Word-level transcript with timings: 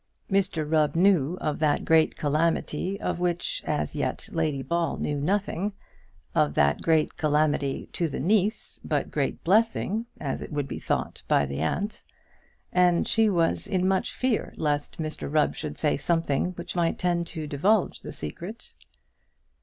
Mr 0.31 0.67
Rubb 0.67 0.95
knew 0.95 1.37
of 1.39 1.59
that 1.59 1.85
great 1.85 2.17
calamity 2.17 2.99
of 2.99 3.19
which, 3.19 3.61
as 3.67 3.93
yet, 3.93 4.27
Lady 4.31 4.63
Ball 4.63 4.97
knew 4.97 5.19
nothing, 5.21 5.73
of 6.33 6.55
that 6.55 6.81
great 6.81 7.17
calamity 7.17 7.87
to 7.93 8.07
the 8.07 8.19
niece, 8.19 8.79
but 8.83 9.11
great 9.11 9.43
blessing, 9.43 10.07
as 10.19 10.41
it 10.41 10.51
would 10.51 10.67
be 10.67 10.79
thought 10.79 11.21
by 11.27 11.45
the 11.45 11.59
aunt. 11.59 12.01
And 12.73 13.07
she 13.07 13.29
was 13.29 13.67
in 13.67 13.87
much 13.87 14.11
fear 14.11 14.55
lest 14.57 14.97
Mr 14.97 15.31
Rubb 15.31 15.53
should 15.55 15.77
say 15.77 15.97
something 15.97 16.53
which 16.53 16.75
might 16.75 16.97
tend 16.97 17.27
to 17.27 17.45
divulge 17.45 17.99
the 17.99 18.11
secret. 18.11 18.73